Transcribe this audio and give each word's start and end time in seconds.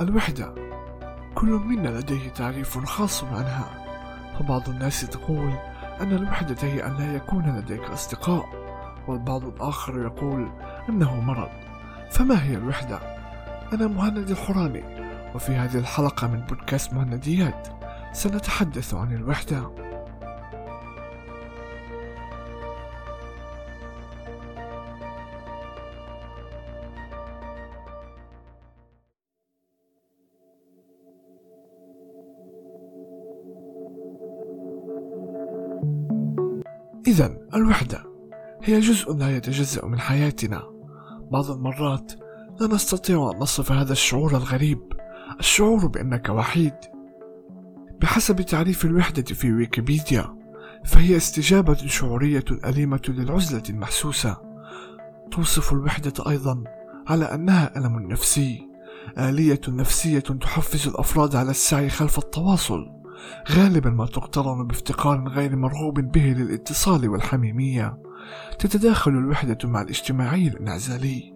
الوحدة. 0.00 0.54
كل 1.34 1.46
منا 1.46 1.88
لديه 1.88 2.28
تعريف 2.28 2.78
خاص 2.78 3.24
عنها. 3.24 3.86
فبعض 4.38 4.68
الناس 4.68 5.00
تقول 5.00 5.52
أن 6.00 6.12
الوحدة 6.12 6.56
هي 6.62 6.86
أن 6.86 6.96
لا 6.96 7.14
يكون 7.14 7.56
لديك 7.58 7.82
أصدقاء 7.82 8.44
والبعض 9.08 9.44
الآخر 9.44 10.02
يقول 10.02 10.50
أنه 10.88 11.20
مرض. 11.20 11.50
فما 12.10 12.42
هي 12.44 12.54
الوحدة؟ 12.54 12.98
أنا 13.72 13.86
مهند 13.86 14.30
الحراني 14.30 14.84
وفي 15.34 15.52
هذه 15.52 15.78
الحلقة 15.78 16.26
من 16.26 16.40
بودكاست 16.40 16.92
مهنديات 16.92 17.68
سنتحدث 18.12 18.94
عن 18.94 19.12
الوحدة. 19.12 19.85
إذا 37.06 37.38
الوحدة 37.54 38.04
هي 38.62 38.80
جزء 38.80 39.14
لا 39.14 39.36
يتجزأ 39.36 39.84
من 39.86 39.98
حياتنا. 39.98 40.62
بعض 41.30 41.50
المرات 41.50 42.12
لا 42.60 42.66
نستطيع 42.66 43.30
أن 43.34 43.38
نصف 43.38 43.72
هذا 43.72 43.92
الشعور 43.92 44.30
الغريب 44.30 44.92
الشعور 45.40 45.86
بأنك 45.86 46.28
وحيد. 46.28 46.74
بحسب 48.00 48.40
تعريف 48.40 48.84
الوحدة 48.84 49.22
في 49.22 49.52
ويكيبيديا 49.52 50.36
فهي 50.84 51.16
استجابة 51.16 51.76
شعورية 51.86 52.44
أليمة 52.64 53.02
للعزلة 53.08 53.62
المحسوسة. 53.70 54.36
توصف 55.30 55.72
الوحدة 55.72 56.30
أيضا 56.30 56.64
على 57.06 57.24
أنها 57.24 57.78
ألم 57.78 57.98
نفسي 57.98 58.68
آلية 59.18 59.60
نفسية 59.68 60.18
تحفز 60.18 60.88
الأفراد 60.88 61.36
على 61.36 61.50
السعي 61.50 61.88
خلف 61.88 62.18
التواصل. 62.18 62.96
غالبا 63.50 63.90
ما 63.90 64.06
تقترن 64.06 64.66
بافتقار 64.66 65.28
غير 65.28 65.56
مرغوب 65.56 66.00
به 66.00 66.34
للاتصال 66.38 67.08
والحميمية. 67.08 67.98
تتداخل 68.58 69.10
الوحدة 69.10 69.58
مع 69.64 69.82
الاجتماعي 69.82 70.48
الانعزالي 70.48 71.34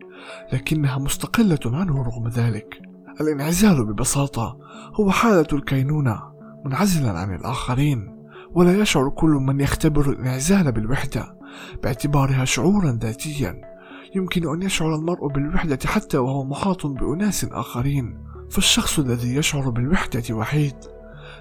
لكنها 0.52 0.98
مستقلة 0.98 1.58
عنه 1.66 2.02
رغم 2.02 2.28
ذلك. 2.28 2.82
الانعزال 3.20 3.84
ببساطة 3.84 4.58
هو 4.94 5.10
حالة 5.10 5.47
الكينونة 5.52 6.22
منعزلا 6.64 7.19
عن 7.19 7.34
الآخرين 7.34 8.16
ولا 8.52 8.78
يشعر 8.78 9.08
كل 9.08 9.30
من 9.30 9.60
يختبر 9.60 10.10
الانعزال 10.10 10.72
بالوحدة 10.72 11.38
باعتبارها 11.82 12.44
شعورا 12.44 12.98
ذاتيا. 13.02 13.60
يمكن 14.16 14.54
أن 14.54 14.62
يشعر 14.62 14.94
المرء 14.94 15.28
بالوحدة 15.28 15.78
حتى 15.86 16.19
وهو 16.19 16.44
محاط 16.44 16.86
بأناس 16.86 17.44
آخرين 17.44 18.19
فالشخص 18.50 18.98
الذي 18.98 19.34
يشعر 19.36 19.70
بالوحدة 19.70 20.34
وحيد. 20.34 20.75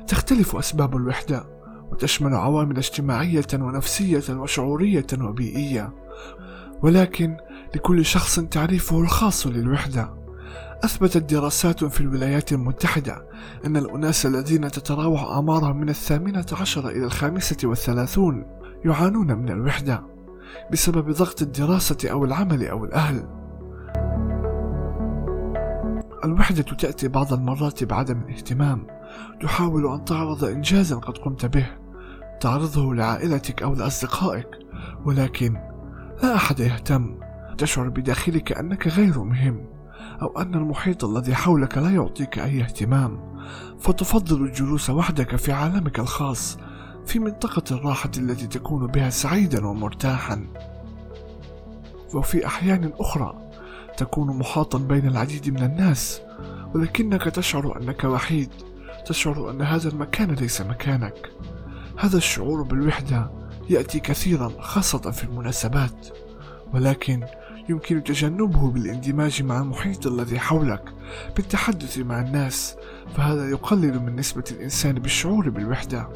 تختلف 0.08 0.56
أسباب 0.56 0.96
الوحدة 0.96 1.44
وتشمل 1.92 2.34
عوامل 2.36 2.78
اجتماعية 2.78 3.48
ونفسية 3.54 4.24
وشعورية 4.30 5.08
وبيئية. 5.22 5.94
ولكن 6.82 7.38
لكل 7.76 8.06
شخص 8.06 8.40
تعريفه 8.40 9.02
الخاص 9.02 9.48
للوحدة. 9.48 10.20
أثبتت 10.84 11.34
دراسات 11.34 11.84
في 11.84 12.02
الولايات 12.02 12.52
المتحدة 12.52 13.26
أن 13.66 13.78
الأناس 13.78 14.26
الذين 14.26 14.72
تتراوح 14.72 15.24
أعمارهم 15.24 15.80
من 15.80 15.90
الثامنة 15.90 16.46
عشر 16.52 16.90
إلى 16.90 17.06
الخامسة 17.06 17.58
والثلاثون 17.64 18.46
يعانون 18.86 19.38
من 19.38 19.50
الوحدة 19.50 20.04
بسبب 20.72 21.12
ضغط 21.12 21.42
الدراسة 21.42 21.98
أو 22.12 22.26
العمل 22.26 22.68
أو 22.68 22.86
الأهل. 22.86 23.28
الوحدة 26.26 26.64
تأتي 26.64 27.08
بعض 27.08 27.34
المرات 27.34 27.84
بعدم 27.84 28.22
الاهتمام. 28.22 28.88
تحاول 29.42 29.94
أن 29.94 30.06
تعرض 30.06 30.44
إنجازا 30.44 30.96
قد 30.96 31.18
قمت 31.18 31.46
به. 31.46 31.68
تعرضه 32.42 32.96
لعائلتك 32.96 33.64
أو 33.64 33.74
لأصدقائك. 33.74 34.48
ولكن 35.06 35.58
لا 36.24 36.36
أحد 36.36 36.60
يهتم. 36.60 37.20
تشعر 37.58 37.90
بداخلك 37.90 38.52
أنك 38.52 38.88
غير 38.88 39.24
مهم 39.24 39.66
أو 40.22 40.42
أن 40.42 40.54
المحيط 40.54 41.06
الذي 41.06 41.36
حولك 41.36 41.78
لا 41.78 41.90
يعطيك 41.90 42.40
أي 42.40 42.62
اهتمام. 42.62 43.40
فتفضل 43.80 44.44
الجلوس 44.44 44.90
وحدك 44.90 45.36
في 45.36 45.52
عالمك 45.52 46.00
الخاص 46.00 46.58
في 47.06 47.20
منطقة 47.20 47.64
الراحة 47.76 48.12
التي 48.18 48.48
تكون 48.48 48.88
بها 48.88 49.10
سعيدا 49.10 49.68
ومرتاحا. 49.68 50.48
وفي 52.14 52.46
أحيان 52.46 52.92
أخرى 53.00 53.52
تكون 53.98 54.38
محاطا 54.38 54.78
بين 54.78 55.08
العديد 55.08 55.50
من 55.50 55.64
الناس 55.64 56.22
ولكنك 56.76 57.24
تشعر 57.24 57.78
أنك 57.82 58.04
وحيد. 58.04 58.50
تشعر 59.10 59.50
أن 59.50 59.62
هذا 59.62 59.90
المكان 59.90 60.32
ليس 60.32 60.62
مكانك. 60.62 61.32
هذا 61.98 62.18
الشعور 62.18 62.64
بالوحدة 62.64 63.32
يأتي 63.70 64.00
كثيرا 64.00 64.52
خاصة 64.60 65.12
في 65.12 65.24
المناسبات. 65.24 66.08
ولكن 66.74 67.26
يمكن 67.70 68.04
تجنبه 68.04 68.72
بالاندماج 68.72 69.44
مع 69.44 69.60
المحيط 69.60 70.08
الذي 70.08 70.40
حولك 70.40 70.94
بالتحدث 71.36 71.98
مع 71.98 72.20
الناس. 72.20 72.76
فهذا 73.16 73.50
يقلل 73.50 74.00
من 74.00 74.16
نسبة 74.16 74.44
الإنسان 74.52 74.96
بالشعور 74.96 75.50
بالوحدة. 75.50 76.08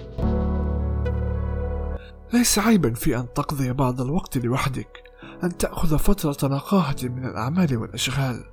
ليس 2.34 2.60
عيبا 2.60 2.94
في 2.94 3.18
أن 3.18 3.34
تقضي 3.36 3.74
بعض 3.74 4.02
الوقت 4.02 4.38
لوحدك 4.38 5.04
أن 5.44 5.58
تأخذ 5.58 5.98
فترة 5.98 6.48
نقاهة 6.48 6.98
من 7.04 7.26
الأعمال 7.26 7.78
والأشغال. 7.78 8.53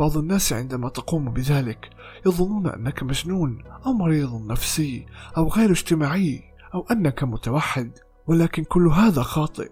بعض 0.00 0.16
الناس 0.16 0.52
عندما 0.52 0.88
تقوم 0.88 1.30
بذلك 1.30 1.90
يظنون 2.26 2.66
أنك 2.66 3.02
مجنون 3.02 3.64
أو 3.86 3.92
مريض 3.92 4.46
نفسي 4.46 5.06
أو 5.36 5.48
غير 5.48 5.70
اجتماعي 5.70 6.42
أو 6.74 6.86
أنك 6.90 7.24
متوحد 7.24 7.90
ولكن 8.26 8.64
كل 8.64 8.88
هذا 8.88 9.22
خاطئ. 9.22 9.70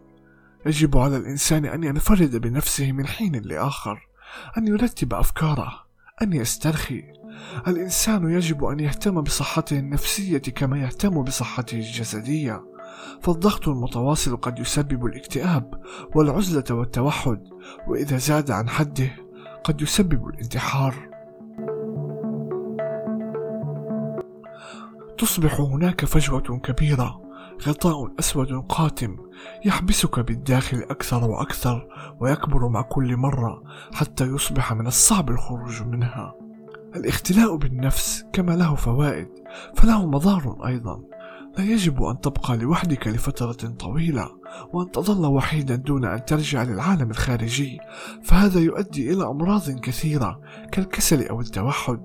يجب 0.66 0.96
على 0.96 1.16
الإنسان 1.16 1.64
أن 1.64 1.84
ينفرد 1.84 2.36
بنفسه 2.36 2.92
من 2.92 3.06
حين 3.06 3.42
لآخر 3.44 4.08
أن 4.58 4.68
يرتب 4.68 5.14
أفكاره 5.14 5.72
أن 6.22 6.32
يسترخي. 6.32 7.02
الإنسان 7.68 8.30
يجب 8.30 8.64
أن 8.64 8.80
يهتم 8.80 9.20
بصحته 9.20 9.78
النفسية 9.78 10.38
كما 10.38 10.78
يهتم 10.78 11.22
بصحته 11.22 11.78
الجسدية. 11.78 12.74
فالضغط 13.22 13.68
المتواصل 13.68 14.36
قد 14.36 14.58
يسبب 14.58 15.06
الاكتئاب 15.06 15.82
والعزلة 16.14 16.64
والتوحد 16.70 17.40
وإذا 17.88 18.16
زاد 18.16 18.50
عن 18.50 18.68
حده 18.68 19.23
قد 19.64 19.82
يسبب 19.82 20.28
الانتحار. 20.28 20.94
تصبح 25.18 25.60
هناك 25.60 26.04
فجوة 26.04 26.40
كبيرة 26.40 27.20
غطاء 27.62 28.12
أسود 28.18 28.52
قاتم 28.68 29.16
يحبسك 29.64 30.20
بالداخل 30.20 30.78
أكثر 30.78 31.24
وأكثر 31.24 31.88
ويكبر 32.20 32.68
مع 32.68 32.82
كل 32.82 33.16
مرة 33.16 33.62
حتى 33.92 34.24
يصبح 34.24 34.72
من 34.72 34.86
الصعب 34.86 35.30
الخروج 35.30 35.82
منها. 35.82 36.34
الاختلاء 36.96 37.56
بالنفس 37.56 38.24
كما 38.32 38.52
له 38.52 38.74
فوائد 38.74 39.28
فله 39.74 40.06
مضار 40.06 40.66
أيضا. 40.66 41.00
لا 41.58 41.64
يجب 41.64 42.02
أن 42.02 42.20
تبقى 42.20 42.56
لوحدك 42.56 43.08
لفترة 43.08 43.68
طويلة. 43.68 44.30
وأن 44.72 44.90
تظل 44.90 45.26
وحيدا 45.26 45.76
دون 45.76 46.04
أن 46.04 46.24
ترجع 46.24 46.62
للعالم 46.62 47.10
الخارجي. 47.10 47.78
فهذا 48.22 48.60
يؤدي 48.60 49.12
إلى 49.12 49.24
أمراض 49.24 49.70
كثيرة 49.70 50.40
كالكسل 50.72 51.26
أو 51.26 51.40
التوحد. 51.40 52.00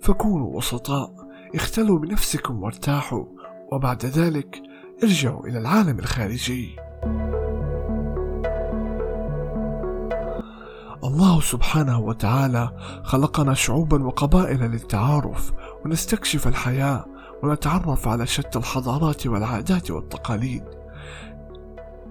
فكونوا 0.00 0.56
وسطاء 0.56 1.14
اختلوا 1.54 1.98
بنفسكم 1.98 2.62
وارتاحوا. 2.62 3.24
وبعد 3.72 4.06
ذلك 4.06 4.62
ارجعوا 5.02 5.46
إلى 5.46 5.58
العالم 5.58 5.98
الخارجي. 5.98 6.76
الله 11.04 11.40
سبحانه 11.40 12.00
وتعالى 12.00 12.70
خلقنا 13.04 13.54
شعوبا 13.54 14.04
وقبائل 14.04 14.60
للتعارف 14.60 15.52
ونستكشف 15.84 16.48
الحياة 16.48 17.04
ونتعرف 17.42 18.08
على 18.08 18.26
شتى 18.26 18.58
الحضارات 18.58 19.26
والعادات 19.26 19.90
والتقاليد. 19.90 20.64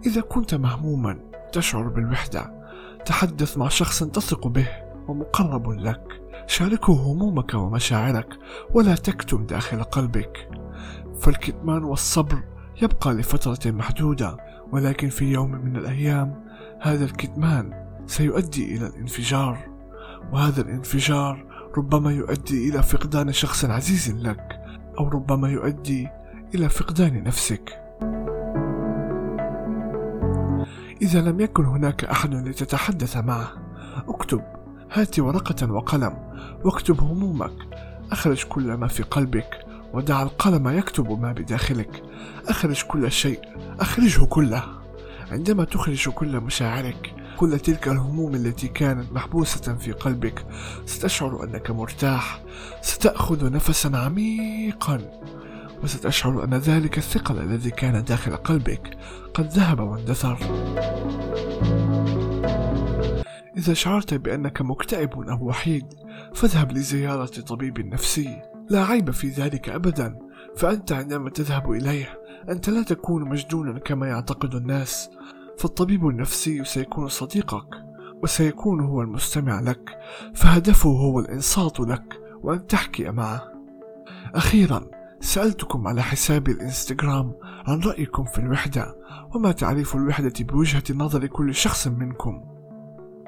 إذا 0.06 0.22
كنت 0.22 0.56
مهموما 0.56 1.20
تشعر 1.52 1.88
بالوحدة 1.88 2.66
تحدث 3.06 3.58
مع 3.58 3.68
شخص 3.68 4.04
تثق 4.04 4.48
به 4.48 4.68
ومقرب 5.08 5.70
لك 5.70 6.22
شاركه 6.48 6.94
همومك 6.94 7.54
ومشاعرك 7.54 8.30
ولا 8.74 8.96
تكتم 8.96 9.46
داخل 9.46 9.84
قلبك. 9.84 10.50
فالكتمان 11.20 11.84
والصبر 11.84 12.44
يبقى 12.82 13.14
لفترة 13.14 13.72
محدودة 13.72 14.38
ولكن 14.72 15.10
في 15.10 15.26
يوم 15.26 15.52
من 15.52 15.76
الأيام 15.76 16.46
هذا 16.82 17.06
الكتمان 17.06 17.86
سيؤدي 18.06 18.78
إلى 18.78 18.88
الانفجار. 18.88 19.68
وهذا 20.34 20.62
الانفجار 20.62 21.46
ربما 21.78 22.12
يؤدي 22.12 22.70
إلى 22.70 22.84
فقدان 22.84 23.32
شخص 23.32 23.66
عزيز 23.66 24.12
لك 24.12 24.60
أو 25.00 25.08
ربما 25.08 25.50
يؤدي 25.50 26.08
إلى 26.56 26.70
فقدان 26.70 27.24
نفسك. 27.24 27.85
إذا 31.06 31.22
لم 31.22 31.42
يكن 31.42 31.66
هناك 31.66 32.06
أحد 32.06 32.34
لتتحدث 32.34 33.18
معه. 33.18 33.52
اكتب. 34.08 34.42
هات 34.92 35.20
ورقة 35.20 35.72
وقلم. 35.72 36.14
واكتب 36.64 37.02
همومك. 37.02 37.54
أخرج 38.12 38.44
كل 38.44 38.74
ما 38.74 38.88
في 38.88 39.04
قلبك. 39.04 39.66
ودع 39.94 40.24
القلم 40.24 40.68
يكتب 40.68 41.22
ما 41.22 41.32
بداخلك. 41.32 42.04
أخرج 42.48 42.84
كل 42.84 43.12
شيء. 43.12 43.40
أخرجه 43.80 44.26
كله. 44.26 44.64
عندما 45.32 45.64
تخرج 45.64 46.10
كل 46.10 46.40
مشاعرك 46.40 47.14
كل 47.38 47.60
تلك 47.60 47.88
الهموم 47.88 48.36
التي 48.36 48.68
كانت 48.68 49.12
محبوسة 49.12 49.76
في 49.76 49.92
قلبك 49.92 50.46
ستشعر 50.86 51.44
أنك 51.44 51.72
مرتاح. 51.72 52.42
ستأخذ 52.82 53.52
نفسا 53.52 53.92
عميقا. 53.98 55.02
وستشعر 55.86 56.44
أن 56.44 56.54
ذلك 56.54 56.98
الثقل 56.98 57.40
الذي 57.40 57.72
كان 57.72 58.04
داخل 58.04 58.36
قلبك 58.36 58.98
قد 59.34 59.48
ذهب 59.48 59.80
واندثر. 59.80 60.38
إذا 63.58 63.74
شعرت 63.74 64.14
بأنك 64.14 64.62
مكتئب 64.62 65.30
أو 65.30 65.48
وحيد 65.48 65.86
فاذهب 66.34 66.72
لزيارة 66.72 67.26
طبيب 67.26 67.80
نفسي. 67.80 68.42
لا 68.70 68.86
عيب 68.86 69.12
في 69.12 69.30
ذلك 69.30 69.70
أبدا 69.70 70.20
فأنت 70.58 70.92
عندما 70.92 71.30
تذهب 71.30 71.72
إليه 71.72 72.20
أنت 72.50 72.70
لا 72.70 72.84
تكون 72.84 73.30
مجنونا 73.30 73.80
كما 73.80 74.08
يعتقد 74.08 74.56
الناس. 74.56 75.10
فالطبيب 75.58 76.08
النفسي 76.08 76.64
سيكون 76.64 77.08
صديقك 77.08 77.68
وسيكون 78.24 78.80
هو 78.80 79.02
المستمع 79.02 79.60
لك 79.60 79.98
فهدفه 80.34 80.90
هو 80.90 81.20
الإنصات 81.20 81.80
لك 81.80 82.20
وأن 82.44 82.68
تحكي 82.68 83.12
معه. 83.12 83.52
أخيرا 84.36 84.86
سألتكم 85.26 85.88
على 85.88 86.02
حساب 86.02 86.48
الإنستغرام 86.48 87.34
عن 87.68 87.80
رأيكم 87.80 88.24
في 88.24 88.40
الوحدة 88.40 88.96
وما 89.36 89.52
تعريف 89.52 89.96
الوحدة 89.96 90.34
بوجهة 90.40 90.84
نظر 90.96 91.28
كل 91.28 91.56
شخص 91.56 91.88
منكم. 91.88 92.44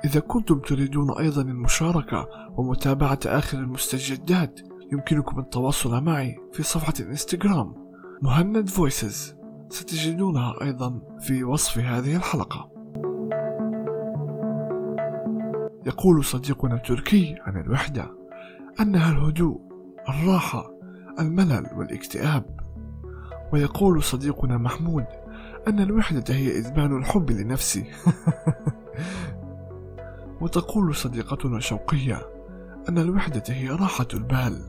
إذا 0.05 0.19
كنتم 0.19 0.59
تريدون 0.59 1.17
أيضا 1.17 1.41
المشاركة 1.41 2.27
ومتابعة 2.57 3.19
آخر 3.25 3.57
المستجدات 3.57 4.59
يمكنكم 4.91 5.39
التواصل 5.39 6.03
معي 6.03 6.35
في 6.53 6.63
صفحة 6.63 6.93
الإنستغرام 6.99 7.75
مهند 8.21 8.69
فويسز. 8.69 9.35
ستجدونها 9.69 10.53
أيضا 10.61 11.01
في 11.19 11.43
وصف 11.43 11.77
هذه 11.77 12.15
الحلقة. 12.15 12.71
يقول 15.85 16.25
صديقنا 16.25 16.75
التركي 16.75 17.35
عن 17.41 17.61
الوحدة 17.61 18.11
أنها 18.79 19.11
الهدوء 19.11 19.61
الراحة 20.09 20.76
الملل 21.19 21.67
والاكتئاب. 21.75 22.59
ويقول 23.53 24.03
صديقنا 24.03 24.57
محمود 24.57 25.05
أن 25.67 25.79
الوحدة 25.79 26.35
هي 26.35 26.59
إدمان 26.59 26.97
الحب 26.97 27.31
لنفسي. 27.31 27.85
وتقول 30.41 30.95
صديقتنا 30.95 31.59
شوقية 31.59 32.21
أن 32.89 32.97
الوحدة 32.97 33.43
هي 33.47 33.69
راحة 33.69 34.07
البال. 34.13 34.61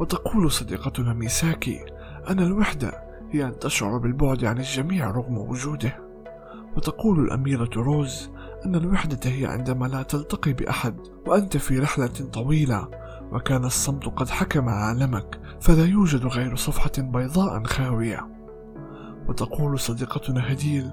وتقول 0.00 0.50
صديقتنا 0.50 1.12
ميساكي 1.12 1.84
أن 2.30 2.40
الوحدة 2.40 2.92
هي 3.30 3.44
أن 3.44 3.58
تشعر 3.58 3.98
بالبعد 3.98 4.44
عن 4.44 4.58
الجميع 4.58 5.10
رغم 5.10 5.38
وجوده. 5.38 5.96
وتقول 6.76 7.20
الأميرة 7.20 7.70
روز 7.76 8.30
أن 8.66 8.74
الوحدة 8.74 9.30
هي 9.30 9.46
عندما 9.46 9.86
لا 9.86 10.02
تلتقي 10.02 10.52
بأحد 10.52 10.96
وأنت 11.26 11.56
في 11.56 11.78
رحلة 11.78 12.30
طويلة 12.32 12.88
وكان 13.32 13.64
الصمت 13.64 14.04
قد 14.04 14.28
حكم 14.28 14.68
عالمك 14.68 15.40
فلا 15.60 15.84
يوجد 15.84 16.26
غير 16.26 16.56
صفحة 16.56 16.92
بيضاء 16.98 17.64
خاوية. 17.64 18.28
وتقول 19.28 19.78
صديقتنا 19.80 20.52
هديل 20.52 20.92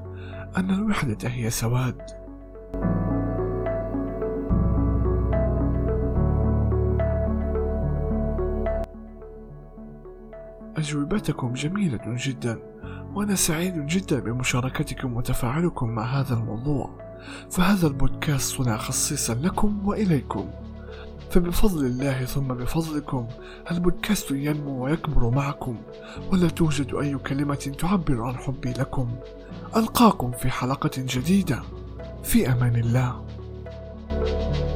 أن 0.58 0.70
الوحدة 0.70 1.30
هي 1.30 1.50
سواد. 1.50 2.02
أجوبتكم 10.78 11.54
جميلة 11.54 12.00
جدا 12.06 12.60
وأنا 13.14 13.36
سعيد 13.36 13.86
جدا 13.86 14.20
بمشاركتكم 14.20 15.18
وتفاعلكم 15.18 15.90
مع 15.90 16.04
هذا 16.04 16.34
الموضوع. 16.34 16.90
فهذا 17.52 17.88
البودكاست 17.88 18.58
صنع 18.58 18.78
خصيصا 18.78 19.34
لكم 19.34 19.88
وإليكم. 19.88 20.50
فبفضل 21.36 21.86
الله 21.86 22.26
ثم 22.26 22.48
بفضلكم. 22.48 23.28
البودكاست 23.72 24.32
ينمو 24.32 24.86
ويكبر 24.86 25.30
معكم 25.30 25.78
ولا 26.32 26.50
توجد 26.50 26.96
أي 26.96 27.18
كلمة 27.18 27.76
تعبر 27.80 28.22
عن 28.24 28.38
حبي 28.38 28.72
لكم. 28.72 29.16
ألقاكم 29.76 30.32
في 30.32 30.50
حلقة 30.50 30.92
جديدة. 30.98 31.62
في 32.24 32.52
أمان 32.52 32.76
الله. 32.76 33.26
thank 34.10 34.56
you 34.56 34.75